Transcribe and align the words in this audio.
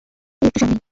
এই 0.41 0.47
একটু 0.47 0.59
সামনেই। 0.61 0.81